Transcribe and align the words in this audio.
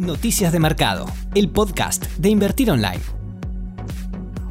Noticias 0.00 0.50
de 0.50 0.58
Mercado, 0.58 1.04
el 1.34 1.50
podcast 1.50 2.06
de 2.16 2.30
Invertir 2.30 2.70
Online. 2.70 3.02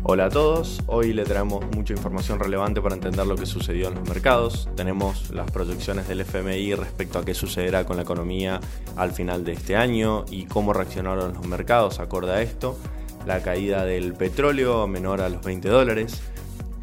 Hola 0.03 0.25
a 0.25 0.29
todos, 0.29 0.83
hoy 0.85 1.11
le 1.11 1.23
traemos 1.23 1.65
mucha 1.75 1.93
información 1.93 2.39
relevante 2.39 2.83
para 2.83 2.93
entender 2.93 3.25
lo 3.25 3.35
que 3.35 3.47
sucedió 3.47 3.87
en 3.87 3.95
los 3.95 4.07
mercados. 4.07 4.69
Tenemos 4.75 5.31
las 5.31 5.49
proyecciones 5.49 6.07
del 6.07 6.21
FMI 6.21 6.75
respecto 6.75 7.17
a 7.17 7.25
qué 7.25 7.33
sucederá 7.33 7.83
con 7.83 7.95
la 7.95 8.03
economía 8.03 8.59
al 8.95 9.11
final 9.11 9.43
de 9.43 9.53
este 9.53 9.75
año 9.75 10.23
y 10.29 10.45
cómo 10.45 10.71
reaccionaron 10.71 11.33
los 11.33 11.47
mercados 11.47 11.99
acorde 11.99 12.31
a 12.31 12.43
esto. 12.43 12.77
La 13.25 13.41
caída 13.41 13.85
del 13.85 14.13
petróleo 14.13 14.85
menor 14.85 15.19
a 15.19 15.29
los 15.29 15.41
20 15.41 15.67
dólares, 15.67 16.21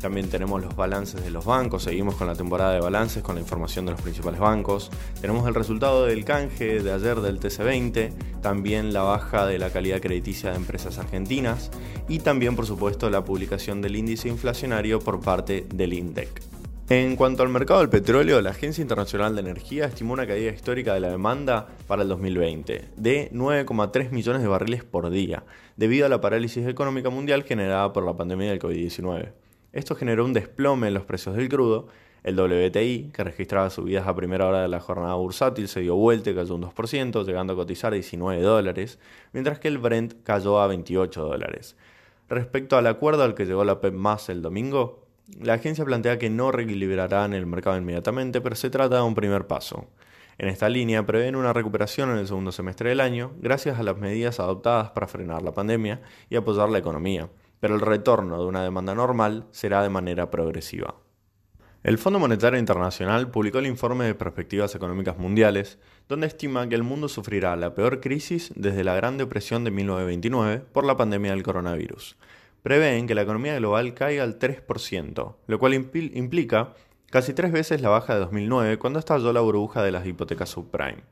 también 0.00 0.28
tenemos 0.28 0.62
los 0.62 0.76
balances 0.76 1.22
de 1.24 1.30
los 1.30 1.44
bancos, 1.44 1.84
seguimos 1.84 2.16
con 2.16 2.26
la 2.26 2.34
temporada 2.34 2.74
de 2.74 2.80
balances, 2.80 3.22
con 3.22 3.34
la 3.34 3.40
información 3.40 3.86
de 3.86 3.92
los 3.92 4.00
principales 4.00 4.40
bancos. 4.40 4.90
Tenemos 5.20 5.46
el 5.48 5.54
resultado 5.54 6.06
del 6.06 6.24
canje 6.24 6.82
de 6.82 6.92
ayer 6.92 7.20
del 7.20 7.40
TC20, 7.40 8.12
también 8.42 8.92
la 8.92 9.02
baja 9.02 9.46
de 9.46 9.58
la 9.58 9.70
calidad 9.70 10.00
crediticia 10.00 10.50
de 10.50 10.56
empresas 10.56 10.98
argentinas 10.98 11.70
y 12.08 12.20
también 12.20 12.56
por 12.56 12.66
supuesto 12.66 13.10
la 13.10 13.24
publicación 13.24 13.82
del 13.82 13.96
índice 13.96 14.28
inflacionario 14.28 15.00
por 15.00 15.20
parte 15.20 15.66
del 15.74 15.92
INDEC. 15.92 16.42
En 16.88 17.16
cuanto 17.16 17.42
al 17.42 17.48
mercado 17.48 17.80
del 17.80 17.88
petróleo, 17.88 18.40
la 18.40 18.50
Agencia 18.50 18.80
Internacional 18.80 19.34
de 19.34 19.40
Energía 19.40 19.86
estimó 19.86 20.12
una 20.12 20.24
caída 20.24 20.52
histórica 20.52 20.94
de 20.94 21.00
la 21.00 21.10
demanda 21.10 21.66
para 21.88 22.02
el 22.02 22.08
2020 22.08 22.84
de 22.96 23.30
9,3 23.32 24.12
millones 24.12 24.42
de 24.42 24.46
barriles 24.46 24.84
por 24.84 25.10
día, 25.10 25.42
debido 25.76 26.06
a 26.06 26.08
la 26.08 26.20
parálisis 26.20 26.64
económica 26.64 27.10
mundial 27.10 27.42
generada 27.42 27.92
por 27.92 28.04
la 28.04 28.16
pandemia 28.16 28.50
del 28.50 28.60
COVID-19. 28.60 29.32
Esto 29.76 29.94
generó 29.94 30.24
un 30.24 30.32
desplome 30.32 30.88
en 30.88 30.94
los 30.94 31.04
precios 31.04 31.36
del 31.36 31.50
crudo. 31.50 31.88
El 32.24 32.40
WTI, 32.40 33.10
que 33.12 33.22
registraba 33.22 33.68
subidas 33.68 34.08
a 34.08 34.16
primera 34.16 34.46
hora 34.48 34.62
de 34.62 34.68
la 34.68 34.80
jornada 34.80 35.14
bursátil, 35.16 35.68
se 35.68 35.80
dio 35.80 35.96
vuelta 35.96 36.30
y 36.30 36.34
cayó 36.34 36.54
un 36.54 36.62
2%, 36.62 37.26
llegando 37.26 37.52
a 37.52 37.56
cotizar 37.56 37.92
19 37.92 38.40
dólares, 38.40 38.98
mientras 39.34 39.58
que 39.58 39.68
el 39.68 39.76
Brent 39.76 40.14
cayó 40.22 40.60
a 40.60 40.66
28 40.66 41.22
dólares. 41.22 41.76
Respecto 42.30 42.78
al 42.78 42.86
acuerdo 42.86 43.22
al 43.22 43.34
que 43.34 43.44
llegó 43.44 43.64
la 43.64 43.82
PEP 43.82 43.92
más 43.92 44.30
el 44.30 44.40
domingo, 44.40 45.04
la 45.42 45.52
agencia 45.52 45.84
plantea 45.84 46.18
que 46.18 46.30
no 46.30 46.52
reequilibrarán 46.52 47.34
el 47.34 47.44
mercado 47.44 47.76
inmediatamente, 47.76 48.40
pero 48.40 48.56
se 48.56 48.70
trata 48.70 48.96
de 48.96 49.02
un 49.02 49.14
primer 49.14 49.46
paso. 49.46 49.88
En 50.38 50.48
esta 50.48 50.70
línea 50.70 51.04
prevén 51.04 51.36
una 51.36 51.52
recuperación 51.52 52.10
en 52.12 52.16
el 52.16 52.26
segundo 52.26 52.50
semestre 52.50 52.88
del 52.88 53.00
año 53.00 53.32
gracias 53.40 53.78
a 53.78 53.82
las 53.82 53.98
medidas 53.98 54.40
adoptadas 54.40 54.90
para 54.92 55.06
frenar 55.06 55.42
la 55.42 55.52
pandemia 55.52 56.00
y 56.30 56.36
apoyar 56.36 56.70
la 56.70 56.78
economía 56.78 57.28
pero 57.60 57.74
el 57.74 57.80
retorno 57.80 58.38
de 58.38 58.46
una 58.46 58.62
demanda 58.62 58.94
normal 58.94 59.46
será 59.50 59.82
de 59.82 59.90
manera 59.90 60.30
progresiva. 60.30 60.96
El 61.86 61.98
Fondo 61.98 62.18
Monetario 62.18 62.58
Internacional 62.58 63.30
publicó 63.30 63.58
el 63.60 63.66
informe 63.66 64.06
de 64.06 64.16
perspectivas 64.16 64.74
económicas 64.74 65.18
mundiales, 65.18 65.78
donde 66.08 66.26
estima 66.26 66.68
que 66.68 66.74
el 66.74 66.82
mundo 66.82 67.08
sufrirá 67.08 67.54
la 67.54 67.74
peor 67.74 68.00
crisis 68.00 68.52
desde 68.56 68.82
la 68.82 68.96
Gran 68.96 69.18
Depresión 69.18 69.62
de 69.62 69.70
1929 69.70 70.64
por 70.72 70.84
la 70.84 70.96
pandemia 70.96 71.30
del 71.30 71.44
coronavirus. 71.44 72.16
Prevén 72.64 73.06
que 73.06 73.14
la 73.14 73.22
economía 73.22 73.54
global 73.54 73.94
caiga 73.94 74.24
al 74.24 74.40
3%, 74.40 75.36
lo 75.46 75.58
cual 75.60 75.74
implica 75.74 76.74
casi 77.10 77.32
tres 77.32 77.52
veces 77.52 77.80
la 77.80 77.90
baja 77.90 78.14
de 78.14 78.20
2009 78.20 78.78
cuando 78.78 78.98
estalló 78.98 79.32
la 79.32 79.40
burbuja 79.40 79.84
de 79.84 79.92
las 79.92 80.04
hipotecas 80.04 80.48
subprime. 80.48 81.04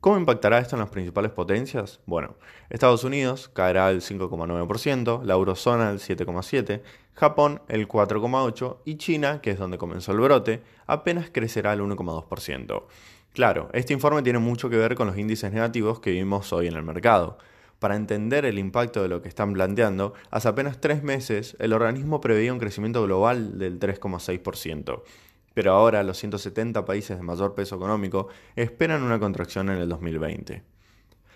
¿Cómo 0.00 0.16
impactará 0.16 0.60
esto 0.60 0.76
en 0.76 0.80
las 0.80 0.90
principales 0.90 1.32
potencias? 1.32 1.98
Bueno, 2.06 2.36
Estados 2.70 3.02
Unidos 3.02 3.50
caerá 3.52 3.90
el 3.90 4.00
5,9%, 4.00 5.24
la 5.24 5.34
eurozona 5.34 5.90
el 5.90 5.98
7,7%, 5.98 6.82
Japón 7.14 7.62
el 7.66 7.88
4,8% 7.88 8.76
y 8.84 8.96
China, 8.96 9.40
que 9.40 9.50
es 9.50 9.58
donde 9.58 9.76
comenzó 9.76 10.12
el 10.12 10.20
brote, 10.20 10.62
apenas 10.86 11.30
crecerá 11.30 11.72
el 11.72 11.80
1,2%. 11.80 12.84
Claro, 13.32 13.70
este 13.72 13.92
informe 13.92 14.22
tiene 14.22 14.38
mucho 14.38 14.70
que 14.70 14.76
ver 14.76 14.94
con 14.94 15.08
los 15.08 15.18
índices 15.18 15.52
negativos 15.52 15.98
que 15.98 16.12
vimos 16.12 16.52
hoy 16.52 16.68
en 16.68 16.76
el 16.76 16.84
mercado. 16.84 17.38
Para 17.80 17.96
entender 17.96 18.44
el 18.44 18.60
impacto 18.60 19.02
de 19.02 19.08
lo 19.08 19.20
que 19.20 19.28
están 19.28 19.52
planteando, 19.52 20.14
hace 20.30 20.46
apenas 20.46 20.80
tres 20.80 21.02
meses 21.02 21.56
el 21.58 21.72
organismo 21.72 22.20
preveía 22.20 22.52
un 22.52 22.60
crecimiento 22.60 23.02
global 23.02 23.58
del 23.58 23.80
3,6% 23.80 25.02
pero 25.58 25.72
ahora 25.72 26.04
los 26.04 26.16
170 26.18 26.84
países 26.84 27.16
de 27.16 27.22
mayor 27.24 27.56
peso 27.56 27.74
económico 27.74 28.28
esperan 28.54 29.02
una 29.02 29.18
contracción 29.18 29.70
en 29.70 29.78
el 29.78 29.88
2020. 29.88 30.62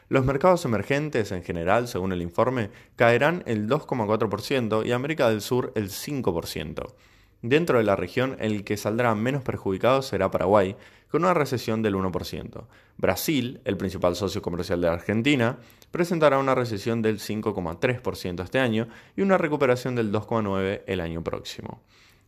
Los 0.08 0.24
mercados 0.24 0.64
emergentes 0.64 1.32
en 1.32 1.42
general, 1.42 1.88
según 1.88 2.12
el 2.12 2.22
informe, 2.22 2.70
caerán 2.94 3.42
el 3.46 3.68
2,4% 3.68 4.86
y 4.86 4.92
América 4.92 5.28
del 5.28 5.40
Sur 5.40 5.72
el 5.74 5.90
5%. 5.90 6.94
Dentro 7.42 7.78
de 7.78 7.82
la 7.82 7.96
región, 7.96 8.36
el 8.38 8.62
que 8.62 8.76
saldrá 8.76 9.12
menos 9.16 9.42
perjudicado 9.42 10.02
será 10.02 10.30
Paraguay, 10.30 10.76
con 11.08 11.24
una 11.24 11.34
recesión 11.34 11.82
del 11.82 11.96
1%. 11.96 12.66
Brasil, 12.98 13.60
el 13.64 13.76
principal 13.76 14.14
socio 14.14 14.40
comercial 14.40 14.80
de 14.82 14.88
Argentina, 14.88 15.58
presentará 15.90 16.38
una 16.38 16.54
recesión 16.54 17.02
del 17.02 17.18
5,3% 17.18 18.44
este 18.44 18.60
año 18.60 18.86
y 19.16 19.22
una 19.22 19.36
recuperación 19.36 19.96
del 19.96 20.12
2,9% 20.12 20.82
el 20.86 21.00
año 21.00 21.24
próximo. 21.24 21.82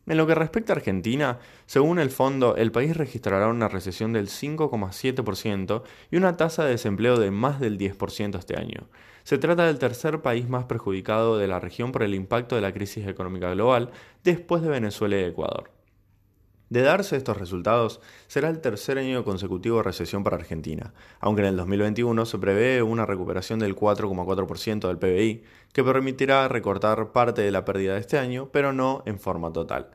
En 0.07 0.19
lo 0.19 0.27
que 0.27 0.35
respecta 0.35 0.73
a 0.73 0.77
Argentina, 0.77 1.39
según 1.65 1.99
el 1.99 2.11
fondo, 2.11 2.57
el 2.57 2.73
país 2.73 2.95
registrará 2.97 3.49
una 3.49 3.69
recesión 3.69 4.13
del 4.13 4.29
5,7% 4.29 5.83
y 6.11 6.17
una 6.17 6.37
tasa 6.37 6.65
de 6.65 6.73
desempleo 6.73 7.19
de 7.19 7.31
más 7.31 7.59
del 7.59 7.79
10% 7.79 8.39
este 8.39 8.59
año. 8.59 8.89
Se 9.23 9.39
trata 9.39 9.65
del 9.65 9.79
tercer 9.79 10.21
país 10.21 10.47
más 10.49 10.65
perjudicado 10.65 11.39
de 11.39 11.49
la 11.49 11.59
región 11.59 11.91
por 11.91 12.03
el 12.03 12.15
impacto 12.15 12.55
de 12.55 12.61
la 12.61 12.75
crisis 12.75 13.07
económica 13.07 13.51
global 13.51 13.91
después 14.23 14.63
de 14.63 14.69
Venezuela 14.69 15.17
y 15.17 15.25
Ecuador. 15.25 15.74
De 16.71 16.81
darse 16.81 17.17
estos 17.17 17.37
resultados, 17.37 18.01
será 18.27 18.49
el 18.49 18.61
tercer 18.61 18.99
año 18.99 19.23
consecutivo 19.23 19.77
de 19.77 19.83
recesión 19.83 20.25
para 20.25 20.37
Argentina, 20.37 20.95
aunque 21.21 21.43
en 21.43 21.49
el 21.49 21.57
2021 21.57 22.25
se 22.25 22.39
prevé 22.39 22.83
una 22.83 23.05
recuperación 23.05 23.59
del 23.59 23.77
4,4% 23.77 24.89
del 24.89 24.99
PBI, 24.99 25.45
que 25.73 25.85
permitirá 25.85 26.49
recortar 26.49 27.13
parte 27.13 27.43
de 27.43 27.51
la 27.51 27.67
pérdida 27.67 27.95
de 27.95 28.01
este 28.01 28.19
año, 28.19 28.49
pero 28.51 28.73
no 28.73 29.03
en 29.05 29.21
forma 29.21 29.53
total. 29.53 29.91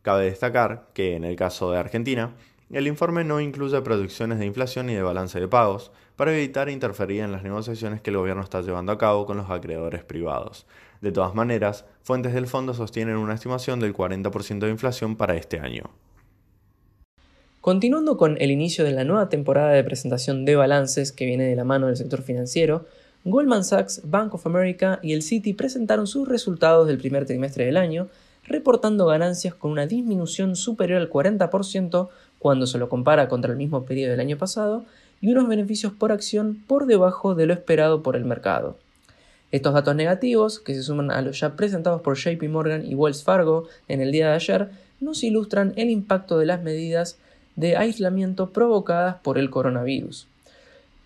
Cabe 0.00 0.24
destacar 0.24 0.88
que, 0.94 1.14
en 1.14 1.24
el 1.24 1.36
caso 1.36 1.70
de 1.70 1.78
Argentina, 1.78 2.34
el 2.70 2.86
informe 2.86 3.22
no 3.22 3.40
incluye 3.40 3.80
proyecciones 3.82 4.38
de 4.38 4.46
inflación 4.46 4.86
ni 4.86 4.94
de 4.94 5.02
balance 5.02 5.38
de 5.38 5.46
pagos, 5.46 5.92
para 6.16 6.34
evitar 6.34 6.70
interferir 6.70 7.20
en 7.20 7.32
las 7.32 7.42
negociaciones 7.42 8.00
que 8.00 8.10
el 8.10 8.16
gobierno 8.16 8.42
está 8.42 8.62
llevando 8.62 8.92
a 8.92 8.98
cabo 8.98 9.26
con 9.26 9.36
los 9.36 9.50
acreedores 9.50 10.04
privados. 10.04 10.66
De 11.02 11.12
todas 11.12 11.34
maneras, 11.34 11.84
fuentes 12.02 12.32
del 12.32 12.46
fondo 12.46 12.72
sostienen 12.72 13.16
una 13.16 13.34
estimación 13.34 13.78
del 13.78 13.94
40% 13.94 14.60
de 14.60 14.70
inflación 14.70 15.16
para 15.16 15.36
este 15.36 15.60
año. 15.60 15.90
Continuando 17.64 18.18
con 18.18 18.36
el 18.42 18.50
inicio 18.50 18.84
de 18.84 18.92
la 18.92 19.04
nueva 19.04 19.30
temporada 19.30 19.72
de 19.72 19.82
presentación 19.82 20.44
de 20.44 20.54
balances 20.54 21.12
que 21.12 21.24
viene 21.24 21.44
de 21.44 21.56
la 21.56 21.64
mano 21.64 21.86
del 21.86 21.96
sector 21.96 22.20
financiero, 22.20 22.84
Goldman 23.24 23.64
Sachs, 23.64 24.02
Bank 24.04 24.34
of 24.34 24.46
America 24.46 25.00
y 25.02 25.14
el 25.14 25.22
Citi 25.22 25.54
presentaron 25.54 26.06
sus 26.06 26.28
resultados 26.28 26.86
del 26.86 26.98
primer 26.98 27.24
trimestre 27.24 27.64
del 27.64 27.78
año, 27.78 28.08
reportando 28.46 29.06
ganancias 29.06 29.54
con 29.54 29.70
una 29.70 29.86
disminución 29.86 30.56
superior 30.56 31.00
al 31.00 31.08
40% 31.08 32.10
cuando 32.38 32.66
se 32.66 32.76
lo 32.76 32.90
compara 32.90 33.30
contra 33.30 33.52
el 33.52 33.56
mismo 33.56 33.86
periodo 33.86 34.10
del 34.10 34.20
año 34.20 34.36
pasado 34.36 34.84
y 35.22 35.32
unos 35.32 35.48
beneficios 35.48 35.94
por 35.94 36.12
acción 36.12 36.62
por 36.66 36.84
debajo 36.84 37.34
de 37.34 37.46
lo 37.46 37.54
esperado 37.54 38.02
por 38.02 38.14
el 38.14 38.26
mercado. 38.26 38.76
Estos 39.52 39.72
datos 39.72 39.96
negativos, 39.96 40.60
que 40.60 40.74
se 40.74 40.82
suman 40.82 41.10
a 41.10 41.22
los 41.22 41.40
ya 41.40 41.56
presentados 41.56 42.02
por 42.02 42.18
JP 42.18 42.42
Morgan 42.50 42.84
y 42.84 42.94
Wells 42.94 43.24
Fargo 43.24 43.68
en 43.88 44.02
el 44.02 44.12
día 44.12 44.28
de 44.28 44.34
ayer, 44.34 44.68
nos 45.00 45.24
ilustran 45.24 45.72
el 45.76 45.88
impacto 45.88 46.38
de 46.38 46.44
las 46.44 46.62
medidas 46.62 47.16
de 47.56 47.76
aislamiento 47.76 48.50
provocadas 48.50 49.16
por 49.16 49.36
el 49.38 49.50
coronavirus. 49.50 50.28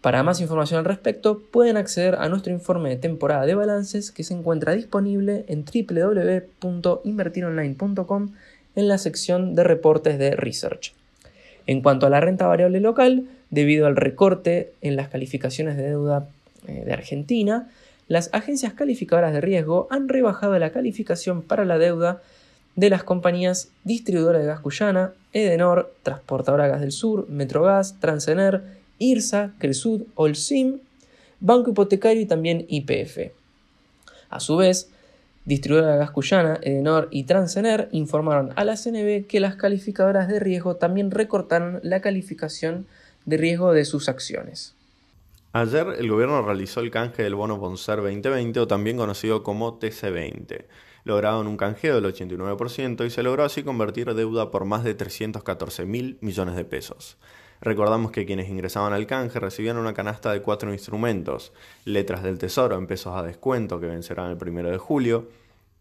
Para 0.01 0.23
más 0.23 0.41
información 0.41 0.79
al 0.79 0.85
respecto, 0.85 1.43
pueden 1.51 1.77
acceder 1.77 2.15
a 2.17 2.29
nuestro 2.29 2.53
informe 2.53 2.91
de 2.91 2.97
temporada 2.97 3.47
de 3.47 3.57
balances 3.57 4.13
que 4.13 4.23
se 4.23 4.35
encuentra 4.35 4.75
disponible 4.75 5.45
en 5.49 5.65
www.invertironline.com 5.65 8.29
en 8.77 8.89
la 8.89 8.99
sección 8.99 9.57
de 9.57 9.65
reportes 9.65 10.19
de 10.19 10.37
Research. 10.37 10.93
En 11.67 11.81
cuanto 11.83 12.07
a 12.07 12.11
la 12.11 12.21
renta 12.21 12.47
variable 12.47 12.79
local, 12.81 13.25
debido 13.51 13.87
al 13.87 13.97
recorte 13.97 14.73
en 14.83 14.95
las 14.95 15.09
calificaciones 15.09 15.77
de 15.77 15.89
deuda 15.89 16.29
eh, 16.67 16.85
de 16.85 16.93
Argentina, 16.93 17.69
las 18.07 18.31
agencias 18.33 18.73
calificadoras 18.73 19.33
de 19.33 19.41
riesgo 19.41 19.89
han 19.91 20.09
rebajado 20.09 20.57
la 20.59 20.71
calificación 20.71 21.43
para 21.43 21.65
la 21.65 21.77
deuda 21.77 22.23
de 22.79 22.91
las 22.91 23.03
compañías 23.03 23.73
distribuidoras 23.83 24.41
de 24.41 24.47
gas 24.47 24.61
Cuyana, 24.61 25.13
Edenor, 25.33 25.93
Transportadora 26.05 26.69
Gas 26.69 26.81
del 26.81 26.93
Sur, 26.93 27.29
Metrogas, 27.29 27.99
Transener, 27.99 28.63
IRSA, 29.01 29.53
Cresud, 29.59 30.03
Olsim, 30.15 30.79
Banco 31.41 31.73
Hipotecario 31.73 32.23
y 32.23 32.27
también 32.27 32.67
IPF. 32.69 33.33
A 34.31 34.39
su 34.39 34.57
vez, 34.59 34.93
Distribuidora 35.45 35.95
de 35.95 35.99
Gas 35.99 36.13
Cuyana, 36.13 36.61
Edenor 36.63 37.09
y 37.11 37.25
Transener 37.25 37.89
informaron 37.91 38.53
a 38.55 38.65
la 38.65 38.77
CNB 38.77 39.27
que 39.27 39.41
las 39.41 39.57
calificadoras 39.57 40.29
de 40.29 40.39
riesgo 40.39 40.77
también 40.77 41.11
recortaron 41.11 41.81
la 41.83 42.01
calificación 42.01 42.87
de 43.27 43.39
riesgo 43.39 43.73
de 43.73 43.87
sus 43.87 44.09
acciones. 44.09 44.77
Ayer 45.53 45.85
el 45.99 46.09
gobierno 46.09 46.43
realizó 46.43 46.79
el 46.79 46.93
canje 46.93 47.25
del 47.25 47.35
bono 47.35 47.57
Bonser 47.57 47.97
2020 47.97 48.61
o 48.61 48.69
también 48.69 48.99
conocido 48.99 49.43
como 49.43 49.81
TC20 49.81 50.67
logrado 51.09 51.41
en 51.41 51.49
un 51.49 51.57
canjeo 51.57 52.01
del 52.01 52.15
89% 52.15 53.05
y 53.05 53.11
se 53.11 53.23
logró 53.25 53.43
así 53.43 53.65
convertir 53.65 54.15
deuda 54.15 54.53
por 54.53 54.65
más 54.65 54.85
de 54.85 54.95
314 54.95 55.85
mil 55.85 56.19
millones 56.21 56.55
de 56.55 56.65
pesos. 56.65 57.17
Recordamos 57.61 58.13
que 58.13 58.25
quienes 58.25 58.49
ingresaban 58.49 58.93
al 58.93 59.07
canje 59.07 59.41
recibían 59.41 59.79
una 59.79 59.95
canasta 59.95 60.33
de 60.33 60.43
cuatro 60.43 60.73
instrumentos, 60.73 61.53
letras 61.85 62.23
del 62.23 62.39
tesoro 62.39 62.77
en 62.77 62.87
pesos 62.87 63.17
a 63.17 63.25
descuento 63.25 63.81
que 63.81 63.87
vencerán 63.87 64.31
el 64.31 64.39
1 64.41 64.71
de 64.71 64.79
julio, 64.79 65.29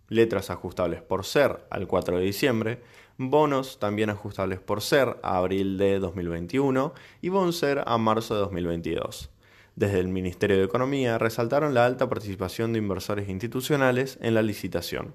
letras 0.09 0.49
ajustables 0.49 1.01
por 1.03 1.23
ser 1.23 1.67
al 1.69 1.85
4 1.85 2.17
de 2.17 2.23
diciembre, 2.23 2.81
bonos 3.17 3.77
también 3.77 4.09
ajustables 4.09 4.59
por 4.59 4.81
ser 4.81 5.17
a 5.21 5.37
abril 5.37 5.77
de 5.77 5.99
2021 5.99 6.93
y 7.21 7.29
bonser 7.29 7.83
a 7.85 7.97
marzo 7.97 8.33
de 8.33 8.39
2022. 8.41 9.29
Desde 9.77 9.99
el 9.99 10.07
Ministerio 10.07 10.57
de 10.57 10.63
Economía 10.63 11.19
resaltaron 11.19 11.75
la 11.75 11.85
alta 11.85 12.09
participación 12.09 12.73
de 12.73 12.79
inversores 12.79 13.29
institucionales 13.29 14.17
en 14.23 14.33
la 14.33 14.41
licitación. 14.41 15.13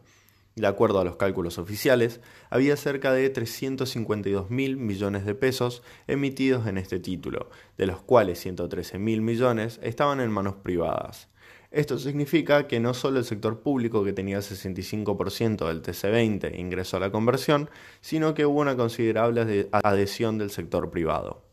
De 0.55 0.69
acuerdo 0.69 1.01
a 1.01 1.05
los 1.05 1.17
cálculos 1.17 1.59
oficiales, 1.59 2.21
había 2.49 2.77
cerca 2.77 3.13
de 3.13 3.29
352 3.29 4.51
mil 4.51 4.77
millones 4.77 5.27
de 5.27 5.35
pesos 5.35 5.83
emitidos 6.07 6.69
en 6.69 6.79
este 6.79 7.01
título, 7.01 7.51
de 7.77 7.87
los 7.87 8.03
cuales 8.03 8.39
113 8.39 9.01
mil 9.01 9.21
millones 9.21 9.81
estaban 9.83 10.21
en 10.21 10.31
manos 10.31 10.55
privadas. 10.63 11.29
Esto 11.73 11.99
significa 11.99 12.69
que 12.69 12.79
no 12.79 12.95
solo 12.95 13.19
el 13.19 13.25
sector 13.25 13.63
público, 13.63 14.05
que 14.05 14.13
tenía 14.13 14.37
el 14.37 14.45
65% 14.45 15.67
del 15.67 15.83
TC20, 15.83 16.57
ingresó 16.57 16.99
a 16.99 17.01
la 17.01 17.11
conversión, 17.11 17.69
sino 18.01 18.33
que 18.35 18.47
hubo 18.47 18.61
una 18.61 18.77
considerable 18.77 19.69
adhesión 19.73 20.39
del 20.39 20.51
sector 20.51 20.89
privado. 20.93 21.52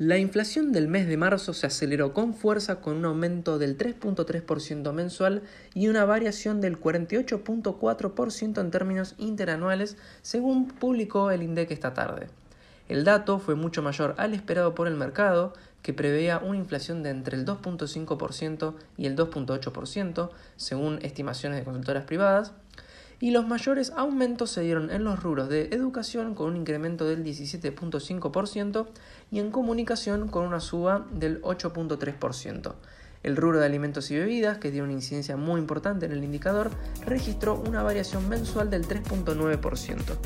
La 0.00 0.16
inflación 0.16 0.72
del 0.72 0.88
mes 0.88 1.06
de 1.08 1.18
marzo 1.18 1.52
se 1.52 1.66
aceleró 1.66 2.14
con 2.14 2.32
fuerza 2.32 2.80
con 2.80 2.96
un 2.96 3.04
aumento 3.04 3.58
del 3.58 3.76
3.3% 3.76 4.94
mensual 4.94 5.42
y 5.74 5.88
una 5.88 6.06
variación 6.06 6.62
del 6.62 6.80
48.4% 6.80 8.62
en 8.62 8.70
términos 8.70 9.14
interanuales, 9.18 9.98
según 10.22 10.68
publicó 10.68 11.30
el 11.30 11.42
INDEC 11.42 11.72
esta 11.72 11.92
tarde. 11.92 12.28
El 12.88 13.04
dato 13.04 13.38
fue 13.40 13.56
mucho 13.56 13.82
mayor 13.82 14.14
al 14.16 14.32
esperado 14.32 14.74
por 14.74 14.88
el 14.88 14.94
mercado, 14.94 15.52
que 15.82 15.92
preveía 15.92 16.38
una 16.38 16.56
inflación 16.56 17.02
de 17.02 17.10
entre 17.10 17.36
el 17.36 17.44
2.5% 17.44 18.76
y 18.96 19.04
el 19.04 19.16
2.8%, 19.16 20.30
según 20.56 20.98
estimaciones 21.02 21.58
de 21.58 21.64
consultoras 21.66 22.04
privadas, 22.04 22.54
y 23.20 23.30
los 23.30 23.46
mayores 23.46 23.92
aumentos 23.96 24.50
se 24.50 24.62
dieron 24.62 24.90
en 24.90 25.04
los 25.04 25.22
rubros 25.22 25.48
de 25.48 25.68
educación 25.72 26.34
con 26.34 26.48
un 26.48 26.56
incremento 26.56 27.04
del 27.04 27.22
17.5% 27.22 28.86
y 29.30 29.38
en 29.38 29.50
comunicación 29.50 30.28
con 30.28 30.46
una 30.46 30.60
suba 30.60 31.06
del 31.12 31.42
8.3%. 31.42 32.74
El 33.22 33.36
rubro 33.36 33.60
de 33.60 33.66
alimentos 33.66 34.10
y 34.10 34.16
bebidas, 34.16 34.56
que 34.56 34.70
tiene 34.70 34.84
una 34.84 34.94
incidencia 34.94 35.36
muy 35.36 35.60
importante 35.60 36.06
en 36.06 36.12
el 36.12 36.24
indicador, 36.24 36.70
registró 37.04 37.60
una 37.60 37.82
variación 37.82 38.26
mensual 38.30 38.70
del 38.70 38.88
3.9%. 38.88 40.16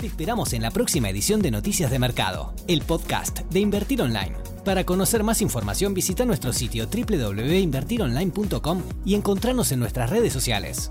Te 0.00 0.06
esperamos 0.06 0.52
en 0.52 0.62
la 0.62 0.72
próxima 0.72 1.08
edición 1.08 1.40
de 1.40 1.52
Noticias 1.52 1.90
de 1.90 2.00
Mercado, 2.00 2.52
el 2.66 2.82
podcast 2.82 3.40
de 3.50 3.60
Invertir 3.60 4.02
Online. 4.02 4.36
Para 4.64 4.84
conocer 4.84 5.22
más 5.22 5.40
información 5.40 5.94
visita 5.94 6.24
nuestro 6.24 6.52
sitio 6.52 6.86
www.invertironline.com 6.86 8.82
y 9.04 9.14
encontrarnos 9.14 9.70
en 9.70 9.78
nuestras 9.78 10.10
redes 10.10 10.32
sociales. 10.32 10.90